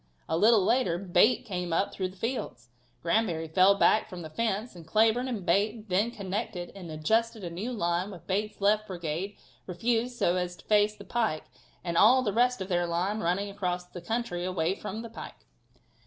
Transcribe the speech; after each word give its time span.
A 0.27 0.35
little 0.35 0.65
later 0.65 0.97
Bate 0.97 1.45
came 1.45 1.71
up 1.71 1.93
through 1.93 2.07
the 2.07 2.15
fields, 2.17 2.69
Granbury 3.03 3.47
fell 3.47 3.75
back 3.75 4.09
from 4.09 4.23
the 4.23 4.31
fence 4.31 4.75
and 4.75 4.87
Cleburne 4.87 5.27
and 5.27 5.45
Bate 5.45 5.89
then 5.89 6.09
connected 6.09 6.71
and 6.73 6.89
adjusted 6.89 7.43
a 7.43 7.51
new 7.51 7.71
line 7.71 8.09
with 8.09 8.25
Bate's 8.25 8.61
left 8.61 8.87
brigade 8.87 9.37
refused 9.67 10.17
so 10.17 10.37
as 10.37 10.55
to 10.55 10.65
face 10.65 10.95
the 10.95 11.03
pike 11.05 11.43
and 11.83 11.97
all 11.99 12.23
the 12.23 12.33
rest 12.33 12.61
of 12.61 12.67
their 12.67 12.87
line 12.87 13.19
running 13.19 13.51
across 13.51 13.85
the 13.85 14.01
country 14.01 14.43
away 14.43 14.73
from 14.73 15.03
the 15.03 15.09
pike. 15.11 15.45